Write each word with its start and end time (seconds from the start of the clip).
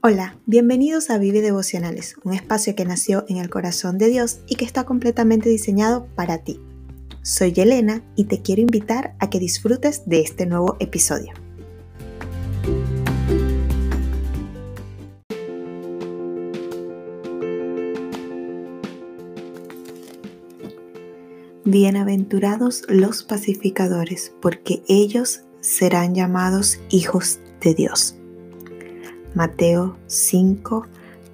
Hola, 0.00 0.38
bienvenidos 0.46 1.10
a 1.10 1.18
Vive 1.18 1.40
Devocionales, 1.40 2.14
un 2.22 2.32
espacio 2.32 2.76
que 2.76 2.84
nació 2.84 3.24
en 3.26 3.38
el 3.38 3.50
corazón 3.50 3.98
de 3.98 4.06
Dios 4.06 4.38
y 4.46 4.54
que 4.54 4.64
está 4.64 4.84
completamente 4.84 5.48
diseñado 5.48 6.06
para 6.14 6.38
ti. 6.38 6.60
Soy 7.22 7.52
Elena 7.56 8.04
y 8.14 8.26
te 8.26 8.40
quiero 8.40 8.62
invitar 8.62 9.16
a 9.18 9.28
que 9.28 9.40
disfrutes 9.40 10.08
de 10.08 10.20
este 10.20 10.46
nuevo 10.46 10.76
episodio. 10.78 11.32
Bienaventurados 21.64 22.84
los 22.88 23.24
pacificadores, 23.24 24.32
porque 24.40 24.84
ellos 24.86 25.40
serán 25.60 26.14
llamados 26.14 26.78
hijos 26.88 27.40
de 27.60 27.74
Dios. 27.74 28.17
Mateo 29.38 29.96
5, 30.08 30.84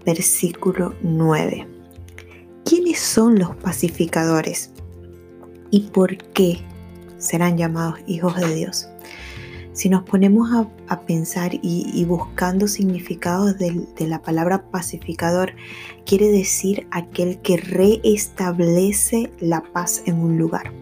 versículo 0.05 0.95
9. 1.01 1.67
¿Quiénes 2.63 3.01
son 3.01 3.39
los 3.39 3.57
pacificadores? 3.57 4.73
¿Y 5.71 5.85
por 5.85 6.19
qué 6.35 6.59
serán 7.17 7.57
llamados 7.57 7.99
hijos 8.07 8.37
de 8.37 8.55
Dios? 8.57 8.91
Si 9.73 9.89
nos 9.89 10.03
ponemos 10.03 10.51
a, 10.87 11.01
pensar 11.01 11.53
y, 11.63 12.05
buscando 12.05 12.69
significados 12.69 13.57
de, 13.57 13.87
de 13.97 14.07
la 14.07 14.21
palabra 14.21 14.69
pacificador, 14.71 15.55
quiere 16.05 16.29
decir 16.29 16.87
aquel 16.91 17.39
que 17.41 17.57
reestablece 17.57 19.33
la 19.41 19.63
paz 19.63 20.03
en 20.05 20.19
un 20.19 20.37
lugar. 20.37 20.75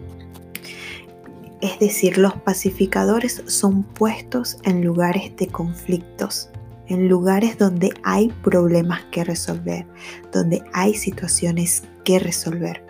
Es 1.61 1.79
decir, 1.79 2.17
los 2.17 2.33
pacificadores 2.33 3.43
son 3.45 3.83
puestos 3.83 4.57
en 4.65 4.83
lugares 4.83 5.33
de 5.37 5.47
conflictos, 5.47 6.49
en 6.93 7.09
lugares 7.09 7.57
donde 7.57 7.91
hay 8.03 8.29
problemas 8.43 9.03
que 9.11 9.23
resolver, 9.23 9.85
donde 10.31 10.61
hay 10.73 10.93
situaciones 10.93 11.83
que 12.03 12.19
resolver. 12.19 12.83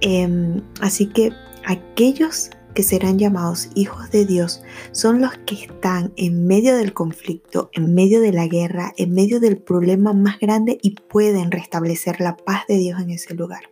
Em, 0.00 0.62
así 0.80 1.06
que 1.06 1.30
aquellos 1.64 2.50
que 2.74 2.82
serán 2.82 3.18
llamados 3.18 3.68
hijos 3.74 4.10
de 4.10 4.26
Dios 4.26 4.62
son 4.92 5.20
los 5.20 5.36
que 5.46 5.54
están 5.54 6.12
en 6.16 6.46
medio 6.46 6.76
del 6.76 6.92
conflicto, 6.92 7.70
en 7.72 7.94
medio 7.94 8.20
de 8.20 8.32
la 8.32 8.48
guerra, 8.48 8.92
en 8.96 9.12
medio 9.12 9.38
del 9.38 9.58
problema 9.58 10.12
más 10.12 10.40
grande 10.40 10.78
y 10.82 10.96
pueden 10.96 11.50
restablecer 11.50 12.20
la 12.20 12.36
paz 12.36 12.64
de 12.68 12.76
Dios 12.78 13.00
en 13.00 13.10
ese 13.10 13.34
lugar. 13.34 13.62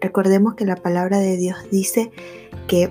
Recordemos 0.00 0.54
que 0.54 0.64
la 0.64 0.76
palabra 0.76 1.18
de 1.18 1.36
Dios 1.36 1.56
dice 1.70 2.10
que 2.66 2.90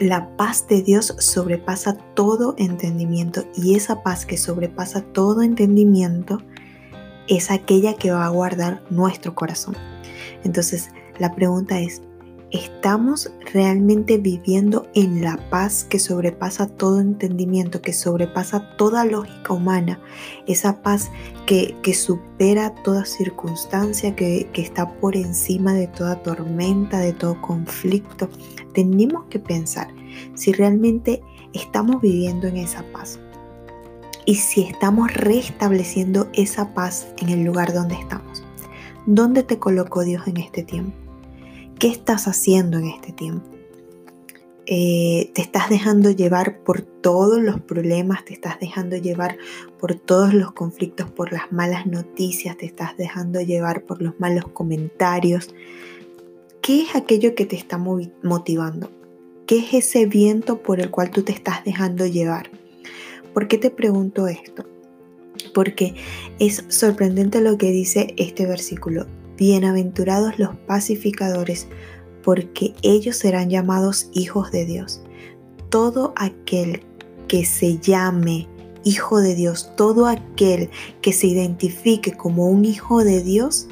la 0.00 0.36
paz 0.36 0.66
de 0.68 0.82
Dios 0.82 1.14
sobrepasa 1.18 1.96
todo 2.14 2.54
entendimiento 2.58 3.44
y 3.54 3.74
esa 3.74 4.02
paz 4.02 4.26
que 4.26 4.36
sobrepasa 4.36 5.02
todo 5.02 5.42
entendimiento 5.42 6.42
es 7.28 7.50
aquella 7.50 7.94
que 7.94 8.10
va 8.10 8.26
a 8.26 8.30
guardar 8.30 8.82
nuestro 8.90 9.34
corazón. 9.34 9.76
Entonces, 10.42 10.90
la 11.18 11.34
pregunta 11.34 11.80
es, 11.80 12.02
¿estamos 12.54 13.32
realmente 13.52 14.16
viviendo 14.16 14.86
en 14.94 15.22
la 15.22 15.36
paz 15.50 15.82
que 15.82 15.98
sobrepasa 15.98 16.68
todo 16.68 17.00
entendimiento, 17.00 17.82
que 17.82 17.92
sobrepasa 17.92 18.76
toda 18.76 19.04
lógica 19.04 19.52
humana? 19.52 20.00
Esa 20.46 20.80
paz 20.80 21.10
que, 21.46 21.74
supera 21.94 22.72
toda 22.84 23.06
circunstancia, 23.06 24.14
que, 24.14 24.48
que 24.52 24.62
está 24.62 24.88
por 25.00 25.16
encima 25.16 25.74
de 25.74 25.88
toda 25.88 26.22
tormenta, 26.22 27.00
de 27.00 27.12
todo 27.12 27.40
conflicto. 27.42 28.28
Tenemos 28.72 29.24
que 29.24 29.40
pensar 29.40 29.88
si 30.34 30.52
realmente 30.52 31.22
estamos 31.52 32.00
viviendo 32.00 32.46
en 32.46 32.58
esa 32.58 32.84
paz 32.92 33.18
y 34.26 34.36
si 34.36 34.62
estamos 34.62 35.12
restableciendo 35.12 36.28
esa 36.32 36.72
paz 36.72 37.08
en 37.18 37.30
el 37.30 37.42
lugar 37.42 37.72
donde 37.72 37.96
estamos. 37.96 38.44
¿Dónde 39.06 39.42
te 39.42 39.58
colocó 39.58 40.04
Dios 40.04 40.28
en 40.28 40.36
este 40.36 40.62
tiempo? 40.62 41.03
¿Qué 41.78 41.88
estás 41.88 42.28
haciendo 42.28 42.78
en 42.78 42.86
este 42.86 43.12
tiempo? 43.12 43.50
Eh, 44.66 45.30
te 45.34 45.42
estás 45.42 45.68
dejando 45.68 46.10
llevar 46.10 46.60
por 46.60 46.80
todos 46.80 47.42
los 47.42 47.60
problemas, 47.60 48.24
te 48.24 48.32
estás 48.32 48.58
dejando 48.60 48.96
llevar 48.96 49.36
por 49.78 49.94
todos 49.94 50.32
los 50.32 50.52
conflictos, 50.52 51.10
por 51.10 51.32
las 51.32 51.52
malas 51.52 51.86
noticias, 51.86 52.56
te 52.56 52.64
estás 52.64 52.96
dejando 52.96 53.40
llevar 53.40 53.82
por 53.82 54.00
los 54.00 54.18
malos 54.18 54.46
comentarios. 54.48 55.54
¿Qué 56.62 56.82
es 56.82 56.94
aquello 56.94 57.34
que 57.34 57.44
te 57.44 57.56
está 57.56 57.76
motivando? 57.76 58.90
¿Qué 59.46 59.58
es 59.58 59.74
ese 59.74 60.06
viento 60.06 60.62
por 60.62 60.80
el 60.80 60.90
cual 60.90 61.10
tú 61.10 61.22
te 61.22 61.32
estás 61.32 61.64
dejando 61.64 62.06
llevar? 62.06 62.50
¿Por 63.34 63.48
qué 63.48 63.58
te 63.58 63.70
pregunto 63.70 64.28
esto? 64.28 64.64
Porque 65.52 65.94
es 66.38 66.64
sorprendente 66.68 67.42
lo 67.42 67.58
que 67.58 67.70
dice 67.70 68.14
este 68.16 68.46
versículo. 68.46 69.06
Bienaventurados 69.36 70.38
los 70.38 70.54
pacificadores, 70.66 71.66
porque 72.22 72.74
ellos 72.82 73.16
serán 73.16 73.50
llamados 73.50 74.08
hijos 74.12 74.52
de 74.52 74.64
Dios. 74.64 75.02
Todo 75.70 76.12
aquel 76.16 76.82
que 77.26 77.44
se 77.44 77.78
llame 77.78 78.48
hijo 78.84 79.20
de 79.20 79.34
Dios, 79.34 79.72
todo 79.76 80.06
aquel 80.06 80.70
que 81.00 81.12
se 81.12 81.26
identifique 81.26 82.12
como 82.12 82.48
un 82.48 82.64
hijo 82.64 83.02
de 83.02 83.22
Dios, 83.22 83.66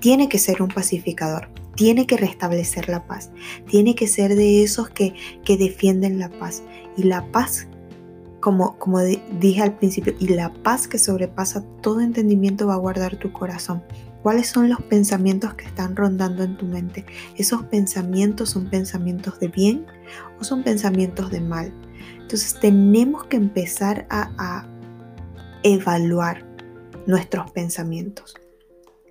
tiene 0.00 0.28
que 0.28 0.38
ser 0.38 0.62
un 0.62 0.68
pacificador, 0.68 1.48
tiene 1.74 2.06
que 2.06 2.16
restablecer 2.16 2.88
la 2.88 3.06
paz, 3.06 3.30
tiene 3.66 3.94
que 3.94 4.06
ser 4.06 4.34
de 4.34 4.62
esos 4.62 4.90
que, 4.90 5.14
que 5.44 5.56
defienden 5.56 6.18
la 6.18 6.28
paz. 6.28 6.62
Y 6.96 7.04
la 7.04 7.24
paz, 7.32 7.66
como, 8.40 8.78
como 8.78 9.00
dije 9.00 9.62
al 9.62 9.76
principio, 9.76 10.14
y 10.18 10.28
la 10.28 10.52
paz 10.52 10.86
que 10.86 10.98
sobrepasa 10.98 11.64
todo 11.80 12.00
entendimiento 12.00 12.66
va 12.66 12.74
a 12.74 12.78
guardar 12.78 13.16
tu 13.16 13.32
corazón. 13.32 13.82
¿Cuáles 14.28 14.48
son 14.48 14.68
los 14.68 14.82
pensamientos 14.82 15.54
que 15.54 15.64
están 15.64 15.96
rondando 15.96 16.42
en 16.42 16.58
tu 16.58 16.66
mente? 16.66 17.06
¿Esos 17.38 17.62
pensamientos 17.62 18.50
son 18.50 18.68
pensamientos 18.68 19.40
de 19.40 19.48
bien 19.48 19.86
o 20.38 20.44
son 20.44 20.62
pensamientos 20.62 21.30
de 21.30 21.40
mal? 21.40 21.72
Entonces 22.20 22.60
tenemos 22.60 23.24
que 23.24 23.38
empezar 23.38 24.06
a, 24.10 24.30
a 24.36 24.68
evaluar 25.62 26.44
nuestros 27.06 27.50
pensamientos. 27.52 28.34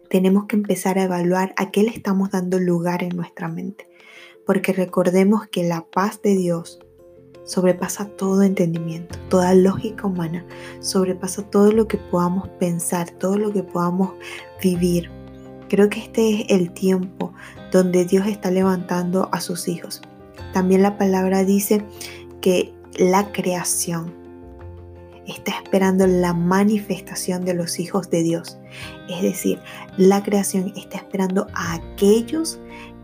Tenemos 0.08 0.46
que 0.46 0.56
empezar 0.56 1.00
a 1.00 1.06
evaluar 1.06 1.52
a 1.58 1.72
qué 1.72 1.82
le 1.82 1.90
estamos 1.90 2.30
dando 2.30 2.60
lugar 2.60 3.02
en 3.02 3.16
nuestra 3.16 3.48
mente. 3.48 3.90
Porque 4.46 4.72
recordemos 4.72 5.48
que 5.48 5.64
la 5.64 5.82
paz 5.82 6.22
de 6.22 6.36
Dios 6.36 6.78
sobrepasa 7.48 8.06
todo 8.06 8.44
entendimiento, 8.44 9.18
toda 9.30 9.56
lógica 9.56 10.06
humana, 10.06 10.46
sobrepasa 10.82 11.44
todo 11.44 11.72
lo 11.72 11.88
que 11.88 11.98
podamos 11.98 12.48
pensar, 12.60 13.10
todo 13.10 13.38
lo 13.38 13.52
que 13.52 13.64
podamos 13.64 14.12
vivir. 14.62 15.10
Creo 15.70 15.90
que 15.90 16.02
este 16.02 16.42
es 16.42 16.46
el 16.50 16.72
tiempo 16.72 17.34
donde 17.72 18.06
Dios 18.06 18.28
está 18.28 18.52
levantando 18.52 19.30
a 19.32 19.42
sus 19.42 19.68
hijos. 19.68 20.02
También 20.54 20.84
la 20.84 20.98
palabra 20.98 21.44
dice 21.44 21.84
que 22.42 22.74
la 23.00 23.32
creación 23.32 24.14
está 25.26 25.52
esperando 25.52 26.06
la 26.08 26.34
manifestación 26.34 27.46
de 27.46 27.54
los 27.54 27.80
hijos 27.80 28.10
de 28.10 28.24
Dios. 28.24 28.58
Es 29.10 29.22
decir, 29.22 29.60
la 29.98 30.24
creación 30.24 30.74
está 30.76 30.98
esperando 30.98 31.48
a 31.54 31.76
aquellos 31.76 32.60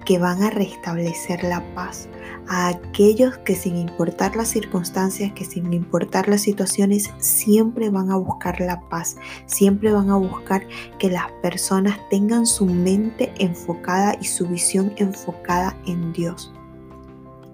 que 0.05 0.19
van 0.19 0.43
a 0.43 0.49
restablecer 0.49 1.43
la 1.43 1.63
paz, 1.75 2.07
a 2.47 2.67
aquellos 2.67 3.37
que 3.39 3.55
sin 3.55 3.77
importar 3.77 4.35
las 4.35 4.49
circunstancias, 4.49 5.31
que 5.33 5.45
sin 5.45 5.71
importar 5.73 6.27
las 6.27 6.41
situaciones, 6.41 7.09
siempre 7.17 7.89
van 7.89 8.11
a 8.11 8.17
buscar 8.17 8.59
la 8.59 8.81
paz, 8.89 9.15
siempre 9.45 9.91
van 9.91 10.09
a 10.09 10.17
buscar 10.17 10.67
que 10.99 11.09
las 11.09 11.31
personas 11.41 11.97
tengan 12.09 12.45
su 12.45 12.65
mente 12.65 13.33
enfocada 13.37 14.15
y 14.19 14.25
su 14.25 14.47
visión 14.47 14.93
enfocada 14.97 15.77
en 15.85 16.13
Dios. 16.13 16.51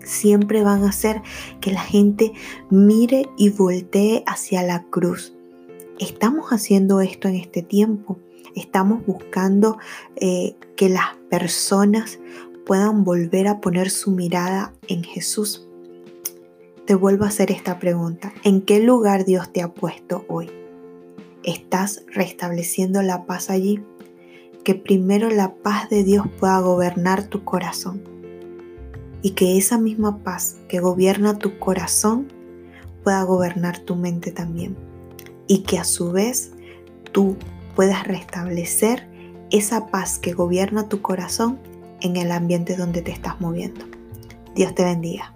Siempre 0.04 0.64
van 0.64 0.84
a 0.84 0.90
hacer 0.90 1.22
que 1.62 1.72
la 1.72 1.82
gente 1.82 2.34
mire 2.70 3.30
y 3.38 3.50
voltee 3.50 4.24
hacia 4.26 4.64
la 4.64 4.84
cruz. 4.84 5.36
Estamos 6.00 6.50
haciendo 6.52 7.02
esto 7.02 7.28
en 7.28 7.36
este 7.36 7.62
tiempo. 7.62 8.18
Estamos 8.56 9.06
buscando 9.06 9.78
eh, 10.16 10.56
que 10.76 10.90
las 10.90 11.16
personas 11.30 12.20
puedan 12.70 13.04
volver 13.04 13.48
a 13.48 13.62
poner 13.62 13.90
su 13.90 14.12
mirada 14.12 14.74
en 14.88 15.04
Jesús. 15.04 15.68
Te 16.86 16.94
vuelvo 16.94 17.24
a 17.26 17.30
hacer 17.30 17.50
esta 17.50 17.80
pregunta. 17.80 18.32
¿En 18.44 18.62
qué 18.62 18.80
lugar 18.80 19.26
Dios 19.26 19.52
te 19.52 19.64
ha 19.64 19.74
puesto 19.74 20.24
hoy? 20.28 20.52
¿Estás 21.42 22.04
restableciendo 22.14 23.02
la 23.02 23.26
paz 23.26 23.50
allí? 23.50 23.84
Que 24.64 24.76
primero 24.76 25.32
la 25.32 25.56
paz 25.56 25.90
de 25.90 26.04
Dios 26.04 26.28
pueda 26.40 26.60
gobernar 26.60 27.24
tu 27.24 27.44
corazón 27.44 28.04
y 29.24 29.32
que 29.32 29.58
esa 29.58 29.80
misma 29.80 30.20
paz 30.20 30.58
que 30.68 30.80
gobierna 30.80 31.40
tu 31.40 31.58
corazón 31.58 32.28
pueda 33.04 33.24
gobernar 33.24 33.80
tu 33.80 33.96
mente 33.96 34.32
también 34.32 34.78
y 35.48 35.64
que 35.64 35.80
a 35.80 35.84
su 35.84 36.12
vez 36.12 36.52
tú 37.14 37.36
puedas 37.76 38.06
restablecer 38.06 39.08
esa 39.50 39.88
paz 39.88 40.20
que 40.20 40.34
gobierna 40.34 40.88
tu 40.88 41.02
corazón 41.02 41.58
en 42.02 42.18
el 42.18 42.32
ambiente 42.32 42.76
donde 42.76 43.02
te 43.02 43.12
estás 43.12 43.40
moviendo. 43.42 43.86
Dios 44.56 44.74
te 44.76 44.84
bendiga. 44.84 45.34